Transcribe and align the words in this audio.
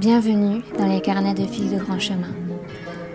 Bienvenue 0.00 0.62
dans 0.78 0.86
les 0.86 1.02
carnets 1.02 1.34
de 1.34 1.46
fil 1.46 1.70
de 1.70 1.76
grand 1.76 1.98
chemin. 1.98 2.32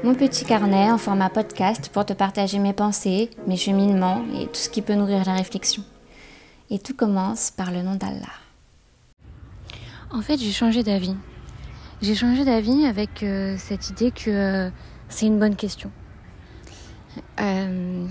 Mon 0.03 0.13
petit 0.13 0.45
carnet 0.45 0.91
en 0.91 0.99
format 0.99 1.31
podcast 1.31 1.89
pour 1.91 2.05
te 2.05 2.13
partager 2.13 2.59
mes 2.59 2.73
pensées, 2.73 3.31
mes 3.47 3.57
cheminements 3.57 4.23
et 4.39 4.45
tout 4.45 4.53
ce 4.53 4.69
qui 4.69 4.83
peut 4.83 4.93
nourrir 4.93 5.25
la 5.25 5.33
réflexion. 5.33 5.81
Et 6.69 6.77
tout 6.77 6.93
commence 6.93 7.49
par 7.49 7.71
le 7.71 7.81
nom 7.81 7.95
d'Allah. 7.95 8.29
En 10.11 10.21
fait, 10.21 10.37
j'ai 10.37 10.51
changé 10.51 10.83
d'avis. 10.83 11.15
J'ai 12.03 12.13
changé 12.13 12.45
d'avis 12.45 12.85
avec 12.85 13.23
euh, 13.23 13.55
cette 13.57 13.89
idée 13.89 14.11
que 14.11 14.29
euh, 14.29 14.69
c'est 15.09 15.25
une 15.25 15.39
bonne 15.39 15.55
question. 15.55 15.89
Euh, 17.41 18.05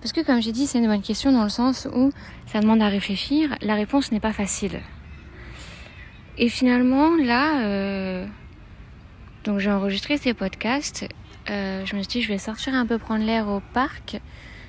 parce 0.00 0.14
que 0.14 0.24
comme 0.24 0.40
j'ai 0.40 0.52
dit, 0.52 0.66
c'est 0.66 0.78
une 0.78 0.88
bonne 0.88 1.02
question 1.02 1.32
dans 1.32 1.44
le 1.44 1.50
sens 1.50 1.86
où 1.94 2.12
ça 2.46 2.60
demande 2.60 2.80
à 2.80 2.88
réfléchir. 2.88 3.54
La 3.60 3.74
réponse 3.74 4.10
n'est 4.10 4.20
pas 4.20 4.32
facile. 4.32 4.80
Et 6.42 6.48
finalement, 6.48 7.16
là, 7.16 7.60
euh, 7.66 8.26
donc 9.44 9.58
j'ai 9.58 9.70
enregistré 9.70 10.16
ces 10.16 10.32
podcasts. 10.32 11.06
Euh, 11.50 11.84
je 11.84 11.94
me 11.94 12.00
suis 12.00 12.08
dit, 12.08 12.22
je 12.22 12.28
vais 12.28 12.38
sortir 12.38 12.74
un 12.74 12.86
peu 12.86 12.96
prendre 12.96 13.26
l'air 13.26 13.46
au 13.48 13.60
parc. 13.74 14.18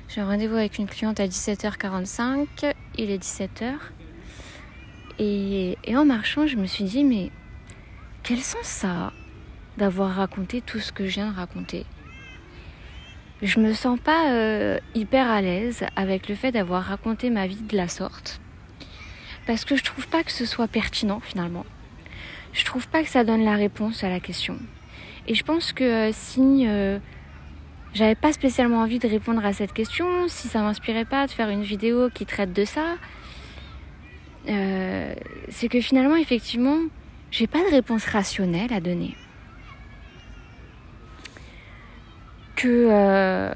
J'ai 0.09 0.20
un 0.20 0.25
rendez-vous 0.25 0.57
avec 0.57 0.80
une 0.80 0.88
cliente 0.88 1.21
à 1.21 1.27
17h45. 1.27 2.73
Il 2.97 3.09
est 3.09 3.23
17h. 3.23 3.75
Et, 5.17 5.78
et 5.86 5.95
en 5.95 6.03
marchant, 6.03 6.45
je 6.45 6.58
me 6.58 6.66
suis 6.66 6.83
dit, 6.83 7.05
mais 7.05 7.31
quel 8.22 8.39
sens 8.39 8.66
ça 8.66 9.13
d'avoir 9.78 10.13
raconté 10.13 10.59
tout 10.59 10.80
ce 10.80 10.91
que 10.91 11.08
je 11.08 11.13
viens 11.13 11.31
de 11.31 11.38
raconter? 11.38 11.85
Je 13.41 13.61
me 13.61 13.72
sens 13.72 13.97
pas 13.97 14.33
euh, 14.33 14.78
hyper 14.94 15.31
à 15.31 15.39
l'aise 15.41 15.85
avec 15.95 16.28
le 16.28 16.35
fait 16.35 16.52
d'avoir 16.52 16.83
raconté 16.83 17.30
ma 17.30 17.47
vie 17.47 17.61
de 17.61 17.78
la 17.78 17.88
sorte 17.88 18.41
parce 19.45 19.66
que 19.66 19.75
je 19.75 19.84
trouve 19.84 20.08
pas 20.08 20.23
que 20.23 20.31
ce 20.31 20.45
soit 20.45 20.67
pertinent 20.67 21.20
finalement. 21.20 21.66
Je 22.53 22.66
trouve 22.66 22.88
pas 22.88 23.03
que 23.03 23.09
ça 23.09 23.23
donne 23.23 23.44
la 23.44 23.56
réponse 23.56 24.03
à 24.03 24.09
la 24.09 24.20
question. 24.20 24.58
Et 25.28 25.36
je 25.36 25.44
pense 25.44 25.73
que 25.73 25.84
euh, 25.84 26.11
si 26.11 26.66
euh, 26.67 27.00
j'avais 27.94 28.16
pas 28.16 28.34
spécialement 28.34 28.81
envie 28.81 29.00
de 29.00 29.08
répondre 29.08 29.45
à 29.45 29.53
cette 29.53 29.73
question, 29.73 30.28
si 30.28 30.47
ça 30.47 30.62
m'inspirait 30.62 31.06
pas 31.06 31.28
de 31.28 31.31
faire 31.31 31.50
une 31.50 31.64
vidéo 31.64 32.09
qui 32.09 32.25
traite 32.25 32.53
de 32.53 32.66
ça, 32.66 32.97
euh, 34.50 35.14
c'est 35.50 35.69
que 35.69 35.80
finalement 35.80 36.16
effectivement 36.16 36.80
j'ai 37.30 37.47
pas 37.47 37.59
de 37.59 37.72
réponse 37.72 38.06
rationnelle 38.06 38.73
à 38.73 38.81
donner. 38.81 39.16
Que 42.56 43.52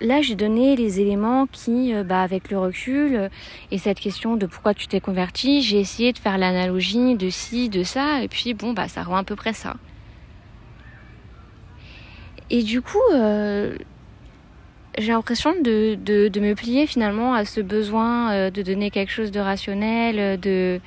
là, 0.00 0.22
j'ai 0.22 0.34
donné 0.34 0.76
les 0.76 1.00
éléments 1.00 1.46
qui, 1.46 1.94
euh, 1.94 2.04
bah, 2.04 2.22
avec 2.22 2.50
le 2.50 2.58
recul 2.58 3.16
euh, 3.16 3.28
et 3.70 3.78
cette 3.78 4.00
question 4.00 4.36
de 4.36 4.46
pourquoi 4.46 4.74
tu 4.74 4.86
t'es 4.86 5.00
converti, 5.00 5.62
j'ai 5.62 5.80
essayé 5.80 6.12
de 6.12 6.18
faire 6.18 6.38
l'analogie 6.38 7.16
de 7.16 7.30
ci, 7.30 7.68
de 7.68 7.82
ça, 7.82 8.22
et 8.22 8.28
puis 8.28 8.54
bon, 8.54 8.72
bah, 8.72 8.88
ça 8.88 9.02
rend 9.02 9.16
à 9.16 9.24
peu 9.24 9.36
près 9.36 9.52
ça. 9.52 9.76
Et 12.50 12.62
du 12.62 12.80
coup, 12.80 12.98
euh, 13.12 13.76
j'ai 14.96 15.12
l'impression 15.12 15.52
de, 15.62 15.96
de, 15.96 16.28
de, 16.28 16.40
me 16.40 16.54
plier 16.54 16.86
finalement 16.86 17.34
à 17.34 17.44
ce 17.44 17.60
besoin 17.60 18.50
de 18.50 18.62
donner 18.62 18.90
quelque 18.90 19.12
chose 19.12 19.30
de 19.30 19.40
rationnel, 19.40 20.40
de... 20.40 20.80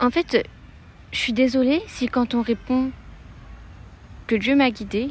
En 0.00 0.10
fait, 0.10 0.44
je 1.12 1.18
suis 1.18 1.32
désolée 1.32 1.80
si 1.86 2.08
quand 2.08 2.34
on 2.34 2.42
répond 2.42 2.90
que 4.26 4.34
Dieu 4.34 4.56
m'a 4.56 4.70
guidée, 4.70 5.10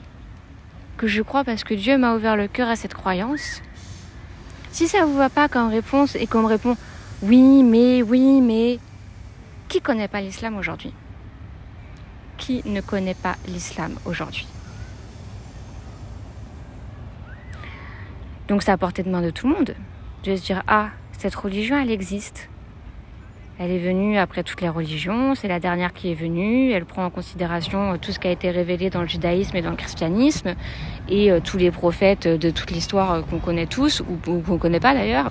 que 0.98 1.08
je 1.08 1.22
crois 1.22 1.44
parce 1.44 1.64
que 1.64 1.74
Dieu 1.74 1.98
m'a 1.98 2.16
ouvert 2.16 2.36
le 2.36 2.48
cœur 2.48 2.70
à 2.70 2.76
cette 2.76 2.94
croyance. 2.94 3.62
Si 4.72 4.88
ça 4.88 5.06
vous 5.06 5.16
va 5.16 5.30
pas 5.30 5.50
comme 5.50 5.70
réponse 5.70 6.16
et 6.16 6.28
qu'on 6.28 6.42
me 6.42 6.48
répond 6.48 6.78
oui, 7.24 7.62
mais, 7.64 8.02
oui, 8.02 8.42
mais, 8.42 8.80
qui 9.68 9.80
connaît 9.80 10.08
pas 10.08 10.22
l'islam 10.22 10.58
aujourd'hui? 10.58 10.94
Qui 12.38 12.62
ne 12.66 12.82
connaît 12.82 13.14
pas 13.14 13.36
l'islam 13.48 13.96
aujourd'hui? 14.06 14.48
Donc 18.48 18.64
c'est 18.64 18.72
à 18.72 18.78
portée 18.78 19.04
de 19.04 19.10
main 19.10 19.22
de 19.22 19.30
tout 19.30 19.48
le 19.48 19.54
monde 19.54 19.76
de 20.24 20.36
se 20.36 20.42
dire 20.44 20.62
ah 20.68 20.90
cette 21.18 21.36
religion 21.36 21.78
elle 21.78 21.92
existe. 21.92 22.50
Elle 23.64 23.70
est 23.70 23.78
venue 23.78 24.18
après 24.18 24.42
toutes 24.42 24.62
les 24.62 24.70
religions, 24.70 25.36
c'est 25.36 25.48
la 25.48 25.60
dernière 25.60 25.94
qui 25.94 26.10
est 26.10 26.16
venue, 26.16 26.72
elle 26.72 26.84
prend 26.84 27.06
en 27.06 27.12
considération 27.12 27.96
tout 28.00 28.12
ce 28.12 28.18
qui 28.18 28.28
a 28.28 28.32
été 28.32 28.50
révélé 28.50 28.90
dans 28.90 29.02
le 29.02 29.08
judaïsme 29.08 29.56
et 29.56 29.62
dans 29.62 29.70
le 29.70 29.76
christianisme, 29.76 30.56
et 31.08 31.32
euh, 31.32 31.40
tous 31.44 31.58
les 31.58 31.70
prophètes 31.70 32.28
de 32.28 32.50
toute 32.50 32.72
l'histoire 32.72 33.12
euh, 33.12 33.22
qu'on 33.22 33.38
connaît 33.38 33.68
tous, 33.68 34.02
ou, 34.02 34.42
qu'on 34.42 34.58
connaît 34.58 34.80
pas 34.80 34.96
d'ailleurs. 34.96 35.30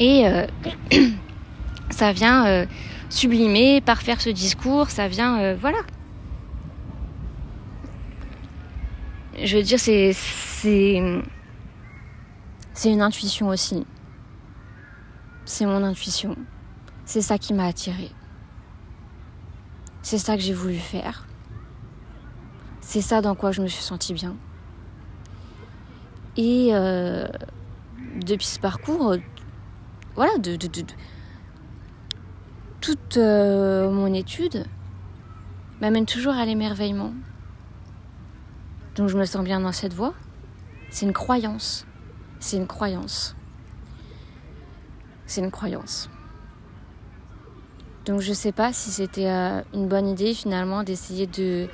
Et 0.00 0.26
euh, 0.26 0.46
ça 1.90 2.12
vient 2.12 2.46
euh, 2.46 2.64
sublimer, 3.10 3.82
parfaire 3.82 4.22
ce 4.22 4.30
discours, 4.30 4.88
ça 4.88 5.06
vient, 5.06 5.38
euh, 5.40 5.56
voilà. 5.60 5.80
Je 9.44 9.58
veux 9.58 9.62
dire, 9.62 9.78
c'est 9.78 10.14
une 10.94 11.22
intuition 13.02 13.48
aussi. 13.48 13.84
C'est 15.48 15.64
mon 15.64 15.82
intuition. 15.82 16.36
C'est 17.06 17.22
ça 17.22 17.38
qui 17.38 17.54
m'a 17.54 17.64
attirée. 17.64 18.10
C'est 20.02 20.18
ça 20.18 20.36
que 20.36 20.42
j'ai 20.42 20.52
voulu 20.52 20.76
faire. 20.76 21.26
C'est 22.82 23.00
ça 23.00 23.22
dans 23.22 23.34
quoi 23.34 23.50
je 23.50 23.62
me 23.62 23.66
suis 23.66 23.82
sentie 23.82 24.12
bien. 24.12 24.36
Et 26.36 26.68
euh, 26.72 27.26
depuis 28.26 28.44
ce 28.44 28.60
parcours, 28.60 29.16
voilà, 30.16 30.36
de, 30.36 30.56
de 30.56 30.68
toute 32.82 33.16
euh, 33.16 33.90
mon 33.90 34.12
étude 34.12 34.66
m'amène 35.80 36.04
toujours 36.04 36.34
à 36.34 36.44
l'émerveillement. 36.44 37.14
Donc 38.96 39.08
je 39.08 39.16
me 39.16 39.24
sens 39.24 39.42
bien 39.44 39.60
dans 39.60 39.72
cette 39.72 39.94
voie. 39.94 40.12
C'est 40.90 41.06
une 41.06 41.14
croyance. 41.14 41.86
C'est 42.38 42.58
une 42.58 42.66
croyance. 42.66 43.34
C'est 45.28 45.40
une 45.40 45.52
croyance. 45.52 46.10
Donc 48.06 48.20
je 48.20 48.32
sais 48.32 48.52
pas 48.52 48.72
si 48.72 48.90
c'était 48.90 49.28
euh, 49.28 49.60
une 49.74 49.86
bonne 49.86 50.08
idée 50.08 50.34
finalement 50.34 50.82
d'essayer 50.82 51.26
de 51.26 51.68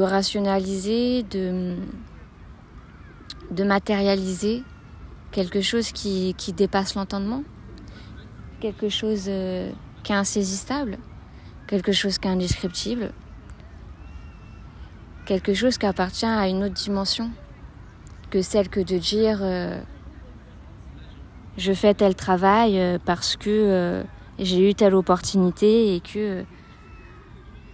rationaliser, 0.00 1.22
de 1.22 1.76
matérialiser 3.62 4.64
quelque 5.30 5.60
chose 5.60 5.92
qui, 5.92 6.34
qui 6.38 6.54
dépasse 6.54 6.94
l'entendement, 6.94 7.44
quelque 8.60 8.88
chose 8.88 9.26
euh, 9.28 9.70
qui 10.02 10.12
est 10.12 10.16
insaisissable, 10.16 10.96
quelque 11.66 11.92
chose 11.92 12.16
qui 12.16 12.28
est 12.28 12.30
indescriptible, 12.30 13.12
quelque 15.26 15.52
chose 15.52 15.76
qui 15.76 15.84
appartient 15.84 16.24
à 16.24 16.48
une 16.48 16.64
autre 16.64 16.74
dimension 16.74 17.30
que 18.30 18.40
celle 18.40 18.70
que 18.70 18.80
de 18.80 18.96
dire 18.96 19.40
euh, 19.42 19.78
je 21.58 21.72
fais 21.72 21.94
tel 21.94 22.14
travail 22.14 22.78
euh, 22.78 22.98
parce 23.04 23.36
que 23.36 23.50
euh, 23.50 24.02
j'ai 24.38 24.68
eu 24.68 24.74
telle 24.74 24.94
opportunité 24.94 25.94
et 25.94 26.00
que 26.00 26.44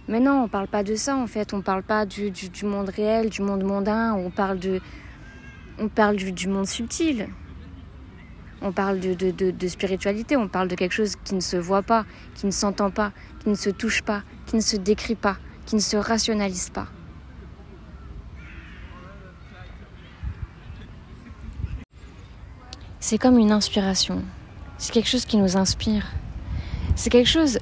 mais 0.07 0.19
non 0.19 0.43
on 0.43 0.47
parle 0.47 0.67
pas 0.67 0.83
de 0.83 0.95
ça 0.95 1.15
en 1.15 1.27
fait. 1.27 1.53
On 1.53 1.61
parle 1.61 1.83
pas 1.83 2.05
du, 2.05 2.31
monde 2.63 2.89
réel 2.89 3.29
du 3.29 3.41
monde 3.41 3.63
mondain. 3.63 4.13
On 4.13 4.29
parle 4.29 4.59
de 4.59 4.81
on 5.79 5.87
parle 5.87 6.17
du, 6.17 6.47
monde 6.47 6.67
subtil. 6.67 7.29
On 8.61 8.71
parle 8.71 8.99
de, 8.99 9.67
spiritualité, 9.67 10.37
on 10.37 10.47
parle 10.47 10.67
de 10.67 10.75
quelque 10.75 10.93
chose 10.93 11.15
qui 11.23 11.35
ne 11.35 11.41
se 11.41 11.57
voit 11.57 11.81
pas, 11.81 12.05
qui 12.35 12.45
ne 12.45 12.51
s'entend 12.51 12.91
pas, 12.91 13.11
qui 13.39 13.49
ne 13.49 13.55
se 13.55 13.69
touche 13.69 14.01
pas, 14.01 14.23
qui 14.45 14.55
ne 14.55 14.61
se 14.61 14.77
décrit 14.77 15.15
pas, 15.15 15.37
qui 15.65 15.75
ne 15.75 15.81
se 15.81 15.97
rationalise 15.97 16.69
pas. 16.69 16.87
C'est 23.05 23.17
comme 23.17 23.37
une 23.37 23.51
inspiration. 23.51 24.23
C'est 24.77 24.93
quelque 24.93 25.09
chose 25.09 25.25
qui 25.25 25.35
nous 25.35 25.57
inspire. 25.57 26.07
C'est 26.95 27.09
quelque 27.09 27.27
chose... 27.27 27.59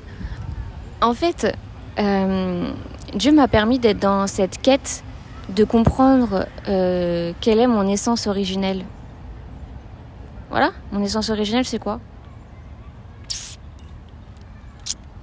En 1.02 1.16
fait, 1.16 1.58
euh, 1.98 2.72
Dieu 3.16 3.32
m'a 3.32 3.48
permis 3.48 3.80
d'être 3.80 3.98
dans 3.98 4.28
cette 4.28 4.62
quête 4.62 5.04
de 5.50 5.64
comprendre 5.64 6.46
euh, 6.68 7.34
quelle 7.42 7.60
est 7.60 7.66
mon 7.66 7.88
essence 7.88 8.28
originelle. 8.28 8.86
Voilà, 10.52 10.74
mon 10.92 11.02
essence 11.02 11.32
originelle, 11.32 11.66
c'est 11.66 11.80
quoi? 11.80 12.00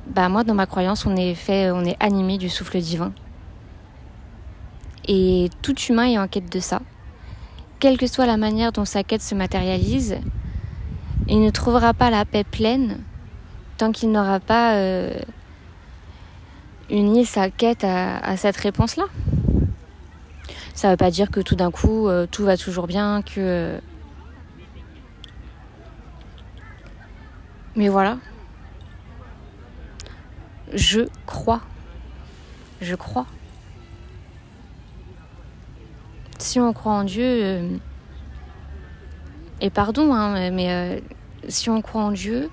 Bah 0.08 0.28
moi, 0.28 0.42
dans 0.42 0.54
ma 0.54 0.66
croyance, 0.66 1.06
on 1.06 1.14
est 1.14 1.36
fait, 1.36 1.70
on 1.70 1.84
est 1.84 1.96
animé 2.00 2.38
du 2.38 2.48
souffle 2.48 2.80
divin. 2.80 3.12
Et 5.06 5.48
tout 5.62 5.78
humain 5.78 6.06
est 6.06 6.18
en 6.18 6.26
quête 6.26 6.52
de 6.52 6.58
ça. 6.58 6.80
Quelle 7.80 7.96
que 7.96 8.08
soit 8.08 8.26
la 8.26 8.36
manière 8.36 8.72
dont 8.72 8.84
sa 8.84 9.04
quête 9.04 9.22
se 9.22 9.36
matérialise, 9.36 10.18
il 11.28 11.40
ne 11.40 11.50
trouvera 11.50 11.94
pas 11.94 12.10
la 12.10 12.24
paix 12.24 12.42
pleine 12.42 12.98
tant 13.76 13.92
qu'il 13.92 14.10
n'aura 14.10 14.40
pas 14.40 14.74
euh, 14.74 15.16
uni 16.90 17.24
sa 17.24 17.50
quête 17.50 17.84
à, 17.84 18.36
cette 18.36 18.56
réponse-là. 18.56 19.04
Ça 20.74 20.88
ne 20.88 20.92
veut 20.92 20.96
pas 20.96 21.12
dire 21.12 21.30
que 21.30 21.40
tout 21.40 21.54
d'un 21.54 21.70
coup, 21.70 22.08
euh, 22.08 22.26
tout 22.26 22.44
va 22.44 22.56
toujours 22.56 22.88
bien, 22.88 23.22
que... 23.22 23.80
Mais 27.76 27.88
voilà. 27.88 28.18
je 30.74 31.02
crois. 31.26 31.60
Je 32.80 32.96
crois. 32.96 33.26
Si 36.38 36.60
on 36.60 36.72
croit 36.72 36.92
en 36.92 37.04
Dieu, 37.04 37.24
euh, 37.24 37.76
et 39.60 39.70
pardon, 39.70 40.14
hein, 40.14 40.50
mais 40.50 40.70
euh, 40.70 41.00
si 41.48 41.68
on 41.68 41.82
croit 41.82 42.02
en 42.02 42.12
Dieu 42.12 42.48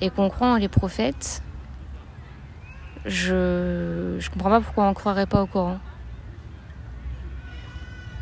et 0.00 0.10
qu'on 0.10 0.28
croit 0.28 0.48
en 0.48 0.56
les 0.56 0.68
prophètes, 0.68 1.42
je 3.04 4.16
je 4.18 4.30
comprends 4.30 4.50
pas 4.50 4.60
pourquoi 4.60 4.84
on 4.84 4.88
ne 4.90 4.94
croirait 4.94 5.26
pas 5.26 5.42
au 5.42 5.46
Coran. 5.46 5.78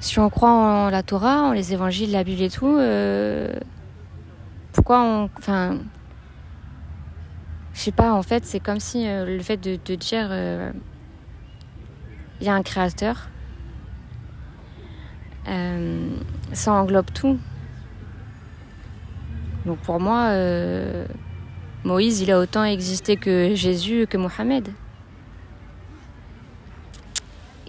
Si 0.00 0.18
on 0.18 0.28
croit 0.28 0.50
en 0.50 0.90
la 0.90 1.02
Torah, 1.02 1.44
en 1.44 1.52
les 1.52 1.72
évangiles, 1.72 2.12
la 2.12 2.22
Bible 2.22 2.42
et 2.42 2.50
tout, 2.50 2.76
euh, 2.76 3.50
pourquoi 4.72 5.02
on. 5.02 5.30
Enfin. 5.38 5.78
Je 7.72 7.80
sais 7.80 7.92
pas, 7.92 8.12
en 8.12 8.22
fait, 8.22 8.44
c'est 8.44 8.60
comme 8.60 8.78
si 8.78 9.04
le 9.04 9.40
fait 9.40 9.56
de, 9.56 9.78
de 9.84 9.94
dire. 9.96 10.28
Il 12.40 12.46
y 12.46 12.50
a 12.50 12.54
un 12.54 12.62
créateur. 12.62 13.28
Euh, 15.48 16.08
ça 16.52 16.72
englobe 16.72 17.10
tout. 17.12 17.38
Donc 19.66 19.78
pour 19.78 20.00
moi, 20.00 20.28
euh, 20.28 21.06
Moïse, 21.84 22.20
il 22.20 22.30
a 22.30 22.38
autant 22.38 22.64
existé 22.64 23.16
que 23.16 23.54
Jésus, 23.54 24.06
que 24.08 24.16
Mohamed. 24.16 24.68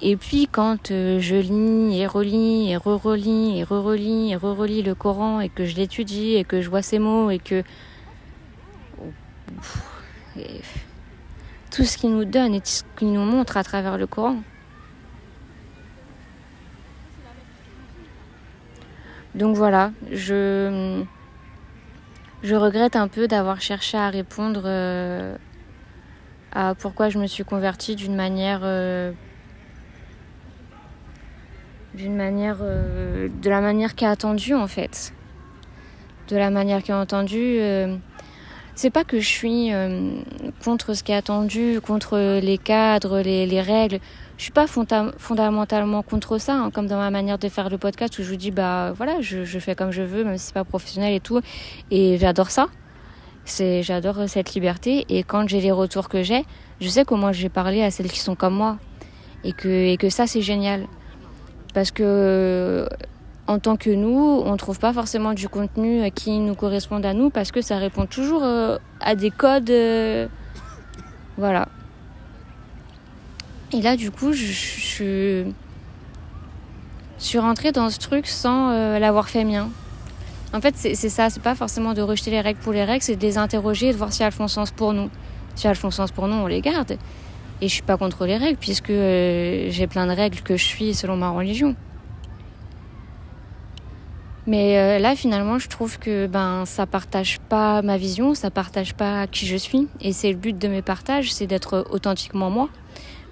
Et 0.01 0.17
puis 0.17 0.47
quand 0.51 0.91
euh, 0.91 1.19
je 1.19 1.35
lis 1.35 1.99
et 1.99 2.05
relis 2.05 2.69
et 2.69 2.77
re-relis 2.77 3.57
et 3.59 3.63
re-relis 3.63 4.31
et 4.31 4.35
re-relis 4.35 4.83
le 4.83 4.93
Coran 4.93 5.39
et 5.39 5.49
que 5.49 5.65
je 5.65 5.75
l'étudie 5.75 6.35
et 6.35 6.43
que 6.43 6.61
je 6.61 6.69
vois 6.69 6.81
ces 6.81 6.99
mots 6.99 7.31
et 7.31 7.39
que 7.39 7.63
tout 11.71 11.85
ce 11.85 11.97
qu'il 11.97 12.11
nous 12.11 12.25
donne 12.25 12.53
et 12.53 12.59
tout 12.59 12.67
ce 12.67 12.83
qu'il 12.97 13.13
nous 13.13 13.23
montre 13.23 13.55
à 13.55 13.63
travers 13.63 13.97
le 13.97 14.05
Coran. 14.05 14.37
Donc 19.35 19.57
voilà, 19.57 19.91
je 20.11 21.03
regrette 22.55 22.95
un 22.95 23.09
peu 23.09 23.27
d'avoir 23.27 23.59
cherché 23.59 23.97
à 23.97 24.09
répondre 24.09 24.61
euh, 24.63 25.35
à 26.53 26.73
pourquoi 26.73 27.09
je 27.09 27.19
me 27.19 27.27
suis 27.27 27.43
convertie 27.43 27.97
d'une 27.97 28.15
manière 28.15 28.61
euh, 28.63 29.11
d'une 31.95 32.15
manière 32.15 32.59
euh, 32.61 33.27
de 33.41 33.49
la 33.49 33.59
manière 33.59 33.95
qui 33.95 34.05
est 34.05 34.07
attendue 34.07 34.53
en 34.53 34.67
fait. 34.67 35.13
De 36.29 36.37
la 36.37 36.49
manière 36.49 36.81
qui 36.81 36.91
est 36.91 36.95
entendue 36.95 37.59
c'est 38.75 38.89
pas 38.89 39.03
que 39.03 39.19
je 39.19 39.27
suis 39.27 39.73
euh, 39.73 40.11
contre 40.63 40.93
ce 40.93 41.03
qui 41.03 41.11
est 41.11 41.15
attendu 41.15 41.79
contre 41.81 42.39
les 42.39 42.57
cadres 42.57 43.19
les, 43.21 43.45
les 43.45 43.61
règles. 43.61 43.99
Je 44.37 44.43
suis 44.43 44.51
pas 44.51 44.65
fonda- 44.67 45.13
fondamentalement 45.17 46.03
contre 46.03 46.37
ça 46.37 46.55
hein, 46.55 46.71
comme 46.71 46.87
dans 46.87 46.97
ma 46.97 47.09
manière 47.09 47.37
de 47.37 47.47
faire 47.47 47.69
le 47.69 47.77
podcast 47.77 48.19
où 48.19 48.23
je 48.23 48.29
vous 48.29 48.35
dis 48.35 48.51
bah 48.51 48.91
voilà 48.95 49.21
je, 49.21 49.45
je 49.45 49.59
fais 49.59 49.75
comme 49.75 49.91
je 49.91 50.01
veux 50.01 50.25
même 50.25 50.37
si 50.37 50.47
c'est 50.47 50.53
pas 50.53 50.65
professionnel 50.65 51.13
et 51.13 51.21
tout. 51.21 51.39
Et 51.89 52.17
j'adore 52.17 52.51
ça. 52.51 52.67
C'est 53.45 53.81
j'adore 53.83 54.27
cette 54.27 54.53
liberté. 54.55 55.05
Et 55.07 55.23
quand 55.23 55.47
j'ai 55.47 55.61
les 55.61 55.71
retours 55.71 56.09
que 56.09 56.21
j'ai 56.23 56.43
je 56.81 56.89
sais 56.89 57.05
comment 57.05 57.31
j'ai 57.31 57.47
parlé 57.49 57.81
à 57.81 57.91
celles 57.91 58.11
qui 58.11 58.19
sont 58.19 58.35
comme 58.35 58.55
moi. 58.55 58.77
Et 59.45 59.53
que 59.53 59.69
et 59.69 59.95
que 59.97 60.09
ça 60.09 60.27
c'est 60.27 60.41
génial. 60.41 60.85
Parce 61.73 61.91
que 61.91 62.87
en 63.47 63.59
tant 63.59 63.77
que 63.77 63.89
nous, 63.89 64.41
on 64.43 64.57
trouve 64.57 64.79
pas 64.79 64.93
forcément 64.93 65.33
du 65.33 65.47
contenu 65.47 66.09
qui 66.11 66.39
nous 66.39 66.55
corresponde 66.55 67.05
à 67.05 67.13
nous 67.13 67.29
parce 67.29 67.51
que 67.51 67.61
ça 67.61 67.77
répond 67.77 68.05
toujours 68.05 68.43
euh, 68.43 68.77
à 69.01 69.15
des 69.15 69.31
codes. 69.31 69.69
euh, 69.69 70.27
voilà. 71.37 71.67
Et 73.71 73.81
là, 73.81 73.95
du 73.95 74.09
coup, 74.11 74.31
je, 74.33 75.45
suis 77.17 77.39
rentrée 77.39 77.71
dans 77.71 77.89
ce 77.89 77.99
truc 77.99 78.27
sans 78.27 78.71
euh, 78.71 78.99
l'avoir 78.99 79.29
fait 79.29 79.43
mien. 79.43 79.69
En 80.53 80.61
fait, 80.61 80.75
c'est 80.77 80.95
ça, 80.95 81.29
c'est 81.29 81.41
pas 81.41 81.55
forcément 81.55 81.93
de 81.93 82.01
rejeter 82.01 82.31
les 82.31 82.39
règles 82.39 82.59
pour 82.59 82.71
les 82.71 82.85
règles, 82.85 83.03
c'est 83.03 83.17
de 83.17 83.21
les 83.21 83.37
interroger 83.37 83.89
et 83.89 83.91
de 83.91 83.97
voir 83.97 84.13
si 84.13 84.23
elles 84.23 84.31
font 84.31 84.47
sens 84.47 84.71
pour 84.71 84.93
nous. 84.93 85.09
Si 85.55 85.67
elles 85.67 85.75
font 85.75 85.91
sens 85.91 86.11
pour 86.11 86.27
nous, 86.27 86.35
on 86.35 86.47
les 86.47 86.61
garde. 86.61 86.97
Et 87.61 87.67
je 87.67 87.73
suis 87.73 87.83
pas 87.83 87.97
contre 87.97 88.25
les 88.25 88.37
règles 88.37 88.57
puisque 88.57 88.89
euh, 88.89 89.67
j'ai 89.69 89.87
plein 89.87 90.07
de 90.07 90.13
règles 90.13 90.39
que 90.41 90.55
je 90.55 90.63
suis 90.63 90.93
selon 90.93 91.17
ma 91.17 91.29
religion. 91.29 91.75
Mais 94.47 94.77
euh, 94.77 94.99
là, 94.99 95.15
finalement, 95.15 95.57
je 95.57 95.67
trouve 95.67 95.97
que 95.97 96.27
ben 96.27 96.65
ça 96.65 96.85
partage 96.85 97.39
pas 97.39 97.81
ma 97.81 97.97
vision, 97.97 98.35
ça 98.35 98.51
partage 98.51 98.93
pas 98.93 99.25
qui 99.27 99.47
je 99.47 99.57
suis. 99.57 99.87
Et 100.01 100.13
c'est 100.13 100.29
le 100.29 100.37
but 100.37 100.57
de 100.57 100.67
mes 100.67 100.81
partages, 100.81 101.33
c'est 101.33 101.47
d'être 101.47 101.85
authentiquement 101.89 102.49
moi. 102.49 102.69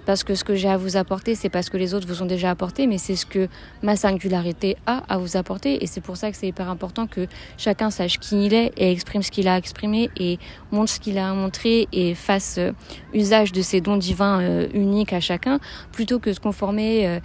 Parce 0.06 0.22
que 0.22 0.34
ce 0.34 0.44
que 0.44 0.54
j'ai 0.54 0.68
à 0.68 0.76
vous 0.76 0.96
apporter, 0.96 1.34
c'est 1.34 1.48
pas 1.48 1.62
ce 1.62 1.70
que 1.70 1.76
les 1.76 1.94
autres 1.94 2.06
vous 2.06 2.22
ont 2.22 2.26
déjà 2.26 2.50
apporté, 2.50 2.86
mais 2.86 2.98
c'est 2.98 3.16
ce 3.16 3.24
que 3.24 3.48
ma 3.82 3.96
singularité 3.96 4.76
a 4.86 5.02
à 5.08 5.18
vous 5.18 5.36
apporter. 5.36 5.82
Et 5.82 5.86
c'est 5.86 6.02
pour 6.02 6.16
ça 6.16 6.30
que 6.30 6.36
c'est 6.36 6.48
hyper 6.48 6.68
important 6.68 7.06
que 7.06 7.26
chacun 7.56 7.90
sache 7.90 8.18
qui 8.18 8.46
il 8.46 8.54
est 8.54 8.72
et 8.76 8.90
exprime 8.92 9.22
ce 9.22 9.30
qu'il 9.30 9.48
a 9.48 9.56
exprimé 9.56 10.10
et 10.16 10.38
montre 10.72 10.90
ce 10.90 11.00
qu'il 11.00 11.18
a 11.18 11.32
montré 11.32 11.88
et 11.92 12.14
fasse 12.14 12.56
euh, 12.58 12.72
usage 13.14 13.52
de 13.52 13.62
ses 13.62 13.80
dons 13.80 13.96
divins 13.96 14.42
euh, 14.42 14.68
uniques 14.74 15.12
à 15.12 15.20
chacun, 15.20 15.58
plutôt 15.92 16.18
que 16.18 16.32
se 16.32 16.40
conformer 16.40 17.08
euh, 17.08 17.20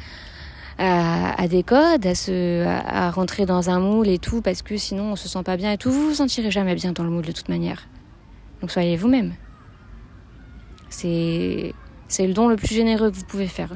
à, 0.79 1.47
des 1.49 1.63
codes, 1.63 2.05
à, 2.05 2.15
se, 2.15 2.65
à, 2.65 3.11
rentrer 3.11 3.45
dans 3.45 3.69
un 3.69 3.79
moule 3.79 4.07
et 4.07 4.17
tout, 4.17 4.41
parce 4.41 4.61
que 4.61 4.77
sinon 4.77 5.11
on 5.11 5.15
se 5.15 5.27
sent 5.27 5.43
pas 5.43 5.57
bien 5.57 5.73
et 5.73 5.77
tout. 5.77 5.91
Vous 5.91 6.09
vous 6.09 6.15
sentirez 6.15 6.51
jamais 6.51 6.75
bien 6.75 6.93
dans 6.93 7.03
le 7.03 7.09
moule 7.09 7.25
de 7.25 7.33
toute 7.33 7.49
manière. 7.49 7.87
Donc 8.61 8.71
soyez 8.71 8.95
vous-même. 8.95 9.33
C'est 10.89 11.73
c'est 12.07 12.25
le 12.25 12.33
don 12.33 12.47
le 12.47 12.55
plus 12.55 12.73
généreux 12.73 13.11
que 13.11 13.15
vous 13.17 13.25
pouvez 13.25 13.47
faire. 13.47 13.69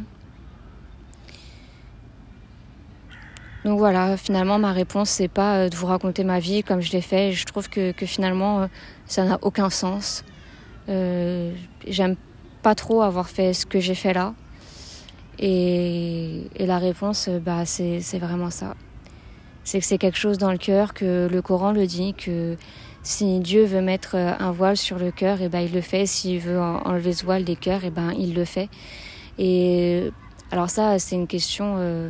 Donc 3.66 3.80
voilà, 3.80 4.18
finalement 4.18 4.60
ma 4.60 4.72
réponse 4.72 5.10
c'est 5.10 5.28
pas 5.28 5.58
euh, 5.58 5.70
de 5.70 5.76
vous 5.76 5.86
raconter 5.88 6.24
ma 6.24 6.40
vie 6.40 6.64
comme 6.64 6.82
je 6.82 6.92
l'ai 6.92 7.02
fait. 7.02 7.32
Je 7.34 7.46
trouve 7.46 7.70
que, 7.70 7.92
que 7.92 8.06
finalement 8.06 8.62
euh, 8.62 8.68
ça 9.08 9.26
n'a 9.26 9.40
aucun 9.42 9.70
sens. 9.70 10.24
Euh, 10.90 11.54
J'aime 11.88 12.16
pas 12.62 12.76
trop 12.76 13.02
avoir 13.02 13.30
fait 13.30 13.54
ce 13.54 13.66
que 13.66 13.80
j'ai 13.80 13.96
fait 13.96 14.14
là. 14.14 14.34
Et, 15.40 16.48
la 16.60 16.78
réponse, 16.78 17.28
euh, 17.28 17.40
bah, 17.40 17.66
c'est 17.66 18.20
vraiment 18.20 18.50
ça. 18.50 18.76
C'est 19.64 19.80
que 19.80 19.86
c'est 19.86 19.98
quelque 19.98 20.18
chose 20.18 20.38
dans 20.38 20.52
le 20.52 20.58
cœur, 20.58 20.94
que 20.94 21.28
le 21.32 21.42
Coran 21.42 21.72
le 21.72 21.86
dit, 21.88 22.14
que 22.14 22.58
si 23.02 23.40
Dieu 23.40 23.64
veut 23.64 23.82
mettre 23.82 24.16
euh, 24.16 24.34
un 24.40 24.52
voile 24.52 24.78
sur 24.78 24.98
le 24.98 25.12
cœur, 25.12 25.42
et 25.42 25.50
ben 25.50 25.62
il 25.62 25.74
le 25.74 25.82
fait. 25.82 26.06
S'il 26.06 26.40
veut 26.40 26.60
en- 26.60 26.82
enlever 26.86 27.14
ce 27.14 27.26
voile 27.26 27.44
des 27.44 27.56
cœurs, 27.56 27.84
et 27.84 27.90
ben 27.90 28.12
il 28.18 28.34
le 28.34 28.46
fait. 28.46 28.70
Et 29.38 30.12
alors 30.52 30.70
ça, 30.70 31.00
c'est 31.00 31.16
une 31.16 31.28
question 31.28 31.76
euh, 31.78 32.10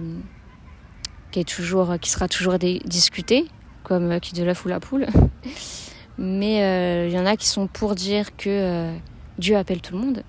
qui 1.31 1.39
est 1.39 1.47
toujours, 1.47 1.97
qui 1.99 2.09
sera 2.09 2.27
toujours 2.27 2.57
discutée, 2.57 3.45
comme 3.83 4.19
qui 4.19 4.33
de 4.33 4.43
l'œuf 4.43 4.65
ou 4.65 4.67
la 4.67 4.79
poule. 4.79 5.07
Mais 6.19 7.07
il 7.07 7.11
y 7.11 7.17
en 7.17 7.25
a 7.25 7.35
qui 7.35 7.47
sont 7.47 7.65
pour 7.65 7.95
dire 7.95 8.35
que 8.35 8.93
Dieu 9.39 9.57
appelle 9.57 9.81
tout 9.81 9.95
le 9.95 9.99
monde. 9.99 10.23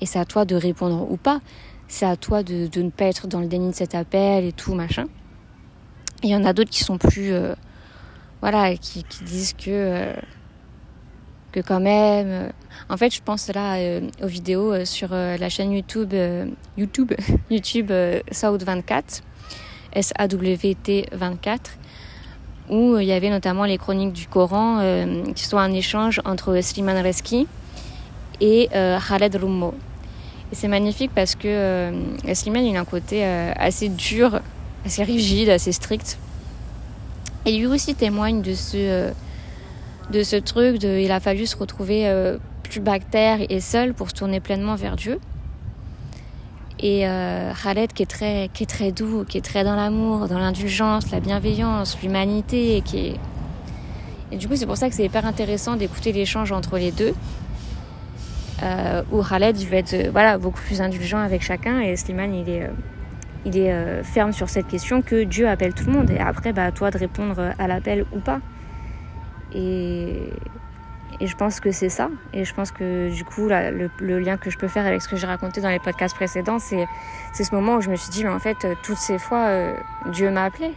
Et 0.00 0.06
c'est 0.06 0.18
à 0.18 0.24
toi 0.24 0.44
de 0.44 0.56
répondre 0.56 1.08
ou 1.08 1.16
pas. 1.16 1.40
C'est 1.90 2.06
à 2.06 2.14
toi 2.16 2.44
de, 2.44 2.68
de 2.68 2.82
ne 2.82 2.90
pas 2.90 3.06
être 3.06 3.26
dans 3.26 3.40
le 3.40 3.48
déni 3.48 3.70
de 3.70 3.74
cet 3.74 3.96
appel 3.96 4.44
et 4.44 4.52
tout, 4.52 4.74
machin. 4.74 5.06
Il 6.22 6.30
y 6.30 6.36
en 6.36 6.44
a 6.44 6.52
d'autres 6.52 6.70
qui 6.70 6.84
sont 6.84 6.98
plus... 6.98 7.32
euh, 7.32 7.54
voilà, 8.40 8.76
qui, 8.76 9.04
disent 9.24 9.54
que... 9.54 9.64
euh, 9.68 10.12
que 11.50 11.58
quand 11.58 11.80
même... 11.80 12.28
euh, 12.28 12.48
en 12.88 12.96
fait, 12.96 13.12
je 13.12 13.20
pense 13.20 13.48
là 13.52 13.76
aux 14.22 14.28
vidéos 14.28 14.84
sur 14.84 15.10
la 15.10 15.48
chaîne 15.48 15.72
YouTube... 15.72 16.14
YouTube 16.78 17.12
YouTube 17.50 17.90
euh, 17.90 18.20
Saoud24. 18.30 19.22
S-A-W-T 19.92 21.06
24 21.10 21.72
où 22.68 22.98
il 22.98 23.06
y 23.06 23.12
avait 23.12 23.30
notamment 23.30 23.64
les 23.64 23.78
chroniques 23.78 24.12
du 24.12 24.28
Coran, 24.28 24.78
qui 25.34 25.42
sont 25.42 25.58
un 25.58 25.72
échange 25.72 26.20
entre 26.24 26.60
Slimane 26.60 27.04
Reski 27.04 27.48
et 28.40 28.68
euh, 28.76 28.96
Khaled 29.00 29.34
Rummo. 29.34 29.74
Et 30.52 30.56
c'est 30.56 30.68
magnifique 30.68 31.12
parce 31.14 31.34
que 31.34 31.46
euh, 31.46 32.34
Slimane, 32.34 32.64
il 32.64 32.76
a 32.76 32.80
un 32.80 32.84
côté 32.84 33.24
euh, 33.24 33.52
assez 33.56 33.88
dur, 33.88 34.40
assez 34.84 35.04
rigide, 35.04 35.48
assez 35.48 35.72
strict. 35.72 36.18
Et 37.46 37.56
lui 37.56 37.66
aussi 37.66 37.94
témoigne 37.94 38.42
de 38.42 38.54
ce, 38.54 38.76
euh, 38.76 39.10
de 40.10 40.22
ce 40.22 40.36
truc 40.36 40.82
il 40.82 41.10
a 41.12 41.20
fallu 41.20 41.46
se 41.46 41.56
retrouver 41.56 42.08
euh, 42.08 42.38
plus 42.64 42.80
bactère 42.80 43.38
et 43.48 43.60
seul 43.60 43.94
pour 43.94 44.10
se 44.10 44.14
tourner 44.14 44.40
pleinement 44.40 44.74
vers 44.74 44.96
Dieu. 44.96 45.20
Et 46.82 47.04
Khaled 47.62 47.92
qui 47.92 48.02
est 48.02 48.06
très 48.06 48.48
qui 48.54 48.62
est 48.62 48.66
très 48.66 48.90
doux, 48.90 49.26
qui 49.28 49.36
est 49.36 49.42
très 49.42 49.64
dans 49.64 49.76
l'amour, 49.76 50.28
dans 50.28 50.38
l'indulgence, 50.38 51.10
la 51.10 51.20
bienveillance, 51.20 51.98
l'humanité, 52.02 52.82
qui 52.82 53.16
et 54.32 54.36
du 54.36 54.48
coup 54.48 54.56
c'est 54.56 54.64
pour 54.64 54.78
ça 54.78 54.88
que 54.88 54.94
c'est 54.94 55.04
hyper 55.04 55.26
intéressant 55.26 55.76
d'écouter 55.76 56.10
l'échange 56.12 56.52
entre 56.52 56.78
les 56.78 56.90
deux. 56.90 57.12
Euh, 58.62 59.02
où 59.10 59.22
Khaled 59.22 59.58
il 59.58 59.68
va 59.68 59.76
être 59.78 59.94
euh, 59.94 60.10
voilà 60.12 60.36
beaucoup 60.36 60.60
plus 60.60 60.82
indulgent 60.82 61.18
avec 61.18 61.40
chacun 61.40 61.80
et 61.80 61.96
Slimane 61.96 62.34
il 62.34 62.50
est 62.50 62.64
euh, 62.64 62.68
il 63.46 63.56
est 63.56 63.72
euh, 63.72 64.02
ferme 64.02 64.32
sur 64.32 64.50
cette 64.50 64.66
question 64.66 65.00
que 65.00 65.24
Dieu 65.24 65.48
appelle 65.48 65.72
tout 65.72 65.86
le 65.86 65.92
monde 65.92 66.10
et 66.10 66.18
après 66.18 66.52
bah 66.52 66.64
à 66.64 66.72
toi 66.72 66.90
de 66.90 66.98
répondre 66.98 67.54
à 67.58 67.66
l'appel 67.66 68.04
ou 68.12 68.20
pas. 68.20 68.40
Et 69.54 70.30
Et 71.20 71.26
je 71.26 71.36
pense 71.36 71.60
que 71.60 71.70
c'est 71.70 71.88
ça. 71.88 72.10
Et 72.34 72.44
je 72.44 72.54
pense 72.54 72.70
que 72.70 73.10
du 73.14 73.24
coup, 73.24 73.48
le, 73.48 74.18
lien 74.20 74.36
que 74.36 74.50
je 74.50 74.58
peux 74.58 74.68
faire 74.68 74.86
avec 74.86 75.02
ce 75.02 75.08
que 75.08 75.16
j'ai 75.16 75.26
raconté 75.26 75.60
dans 75.60 75.70
les 75.70 75.78
podcasts 75.78 76.14
précédents, 76.14 76.58
c'est, 76.58 76.86
c'est 77.32 77.44
ce 77.44 77.54
moment 77.54 77.76
où 77.76 77.80
je 77.80 77.90
me 77.90 77.96
suis 77.96 78.10
dit, 78.10 78.24
mais 78.24 78.30
en 78.30 78.38
fait, 78.38 78.66
toutes 78.82 78.98
ces 78.98 79.18
fois, 79.18 79.74
Dieu 80.12 80.30
m'a 80.30 80.44
appelé. 80.44 80.72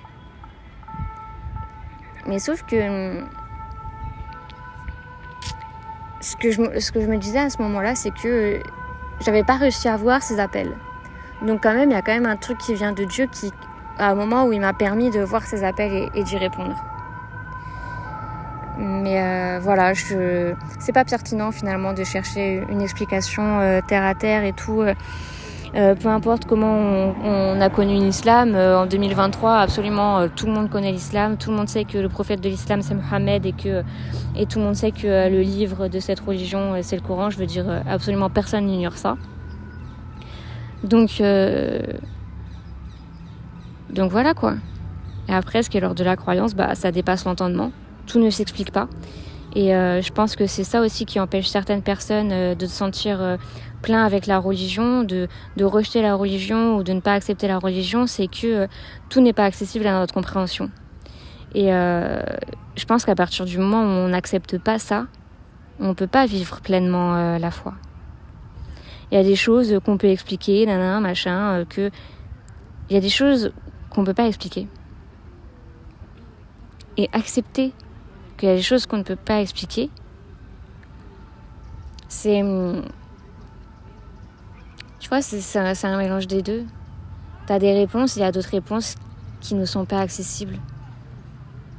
Mais 2.28 2.40
sauf 2.40 2.64
que 2.64 3.22
ce 6.24 6.38
que, 6.38 6.52
je, 6.52 6.80
ce 6.80 6.92
que 6.92 7.02
je 7.02 7.08
me 7.08 7.18
disais 7.18 7.40
à 7.40 7.50
ce 7.50 7.62
moment-là, 7.62 7.96
c'est 7.96 8.12
que 8.12 8.62
j'avais 9.20 9.44
pas 9.44 9.56
réussi 9.56 9.90
à 9.90 9.98
voir 9.98 10.24
ces 10.24 10.40
appels. 10.40 10.72
Donc 11.46 11.62
quand 11.62 11.74
même, 11.74 11.90
il 11.90 11.94
y 11.94 11.98
a 11.98 12.02
quand 12.02 12.14
même 12.14 12.26
un 12.26 12.38
truc 12.38 12.58
qui 12.58 12.74
vient 12.74 12.94
de 12.94 13.04
Dieu 13.04 13.28
qui, 13.30 13.52
à 13.98 14.10
un 14.10 14.16
moment 14.16 14.46
où 14.46 14.54
il 14.54 14.62
m'a 14.62 14.74
permis 14.74 15.12
de 15.12 15.22
voir 15.22 15.44
ces 15.44 15.64
appels 15.64 16.10
et 16.16 16.24
d'y 16.24 16.38
répondre. 16.38 16.76
Mais 18.78 19.22
euh, 19.22 19.60
voilà, 19.62 19.94
je... 19.94 20.54
c'est 20.80 20.94
pas 20.94 21.06
pertinent 21.06 21.52
finalement 21.52 21.94
de 21.94 22.04
chercher 22.04 22.64
une 22.70 22.82
explication 22.82 23.60
euh, 23.60 23.82
terre 23.86 24.04
à 24.04 24.16
terre 24.16 24.44
et 24.46 24.54
tout. 24.54 24.82
Euh, 24.82 24.96
peu 25.74 26.08
importe 26.08 26.46
comment 26.46 27.16
on, 27.24 27.60
a 27.60 27.70
connu 27.70 27.96
l'islam, 27.96 28.56
en 28.56 28.86
2023, 28.86 29.58
absolument 29.58 30.28
tout 30.28 30.46
le 30.46 30.52
monde 30.52 30.70
connaît 30.70 30.92
l'islam, 30.92 31.38
tout 31.38 31.50
le 31.50 31.58
monde 31.58 31.68
sait 31.68 31.84
que 31.84 31.98
le 31.98 32.10
prophète 32.10 32.42
de 32.42 32.50
l'islam 32.50 32.82
c'est 32.82 32.94
Mohammed 32.94 33.46
et 33.46 33.54
que 33.54 33.84
et 34.36 34.46
tout 34.46 34.60
le 34.60 34.66
monde 34.66 34.76
sait 34.76 34.92
que 34.92 35.30
le 35.30 35.42
livre 35.42 35.88
de 35.88 36.00
cette 36.00 36.20
religion 36.20 36.76
c'est 36.82 36.96
le 36.96 37.02
Coran. 37.02 37.30
Je 37.30 37.38
veux 37.38 37.48
dire, 37.48 37.66
absolument 37.90 38.30
personne 38.30 38.68
n'ignore 38.68 38.98
ça. 38.98 39.18
Donc 40.84 41.22
donc 43.90 44.12
voilà 44.12 44.34
quoi. 44.34 44.54
Et 45.28 45.34
après, 45.34 45.64
ce 45.64 45.70
qui 45.70 45.78
est 45.78 45.82
l'ordre 45.82 45.96
de 45.96 46.04
la 46.04 46.16
croyance, 46.16 46.54
bah 46.54 46.76
ça 46.76 46.92
dépasse 46.92 47.26
l'entendement 47.26 47.72
tout 48.08 48.20
ne 48.20 48.30
s'explique 48.30 48.72
pas. 48.72 48.88
Et 49.56 49.76
euh, 49.76 50.02
je 50.02 50.12
pense 50.12 50.36
que 50.36 50.48
c'est 50.48 50.64
ça 50.64 50.82
aussi 50.82 51.06
qui 51.06 51.20
empêche 51.20 51.48
certaines 51.48 51.84
personnes 51.84 52.32
euh, 52.32 52.56
de 52.56 52.66
se 52.66 52.74
sentir 52.74 53.22
euh, 53.22 53.38
plein 53.84 54.04
avec 54.04 54.26
la 54.26 54.40
religion, 54.40 55.04
de, 55.04 55.28
de, 55.58 55.66
rejeter 55.66 56.02
la 56.02 56.16
religion 56.16 56.78
ou 56.78 56.84
de 56.84 56.94
ne 56.94 57.02
pas 57.02 57.14
accepter 57.14 57.48
la 57.48 57.60
religion, 57.60 58.08
c'est 58.08 58.28
que 58.28 58.68
tout 59.10 59.22
n'est 59.22 59.34
pas 59.34 59.46
accessible 59.46 59.86
à 59.86 60.00
notre 60.00 60.14
compréhension. 60.14 60.72
Et 61.54 61.68
je 61.68 62.86
pense 62.88 63.06
qu'à 63.06 63.14
partir 63.14 63.46
du 63.46 63.60
moment 63.60 63.84
où 63.84 63.86
on 63.86 64.08
n'accepte 64.08 64.58
pas 64.58 64.80
ça, 64.80 65.06
on 65.80 65.90
ne 65.90 65.94
peut 65.94 66.08
pas 66.08 66.26
vivre 66.26 66.62
pleinement 66.62 67.38
la 67.38 67.52
foi. 67.52 67.76
Il 69.12 69.16
y 69.18 69.20
a 69.20 69.24
des 69.24 69.36
choses 69.36 69.80
qu'on 69.86 69.98
peut 70.00 70.08
expliquer, 70.08 70.66
nanana, 70.66 71.00
machin, 71.00 71.64
que 71.70 71.92
il 72.90 72.94
y 72.94 72.98
a 72.98 73.02
des 73.02 73.10
choses 73.10 73.54
qu'on 73.90 74.02
ne 74.02 74.06
peut 74.06 74.14
pas 74.14 74.28
expliquer. 74.28 74.68
Et 76.98 77.10
accepter 77.14 77.74
qu'il 78.38 78.50
y 78.50 78.52
a 78.52 78.56
des 78.56 78.62
choses 78.62 78.86
qu'on 78.86 78.98
ne 78.98 79.04
peut 79.04 79.16
pas 79.16 79.42
expliquer. 79.42 79.90
C'est. 82.08 82.44
Tu 85.04 85.10
vois, 85.10 85.22
c'est 85.22 85.86
un, 85.86 85.98
mélange 85.98 86.28
des 86.28 86.42
deux. 86.42 86.64
Tu 87.46 87.52
as 87.52 87.60
des 87.60 87.74
réponses, 87.74 88.16
il 88.16 88.22
y 88.22 88.24
a 88.24 88.32
d'autres 88.32 88.52
réponses 88.52 88.96
qui 89.42 89.54
ne 89.54 89.66
sont 89.66 89.84
pas 89.84 90.00
accessibles, 90.00 90.58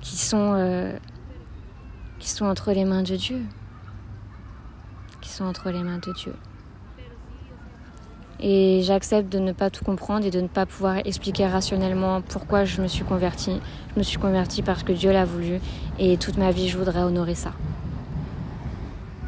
qui 0.03 0.19
sont, 0.19 0.53
euh, 0.55 0.95
qui 2.19 2.29
sont 2.29 2.45
entre 2.45 2.73
les 2.73 2.85
mains 2.85 3.03
de 3.03 3.17
Dieu. 3.17 3.41
Qui 5.23 5.31
sont 5.31 5.47
entre 5.47 5.71
les 5.71 5.83
mains 5.83 6.01
de 6.07 6.13
Dieu. 6.13 6.35
Et 8.41 8.83
j'accepte 8.83 9.33
de 9.33 9.39
ne 9.39 9.53
pas 9.53 9.71
tout 9.71 9.87
comprendre 9.87 10.27
et 10.27 10.31
de 10.31 10.43
ne 10.43 10.49
pas 10.49 10.67
pouvoir 10.67 10.99
expliquer 11.07 11.47
rationnellement 11.47 12.21
pourquoi 12.21 12.67
je 12.67 12.83
me 12.83 12.89
suis 12.89 13.05
convertie. 13.05 13.59
Je 13.95 13.99
me 13.99 14.03
suis 14.03 14.19
convertie 14.19 14.61
parce 14.61 14.83
que 14.83 14.93
Dieu 14.93 15.13
l'a 15.13 15.25
voulu 15.25 15.61
et 15.99 16.19
toute 16.19 16.37
ma 16.37 16.51
vie 16.51 16.69
je 16.69 16.77
voudrais 16.77 17.01
honorer 17.01 17.35
ça. 17.35 17.53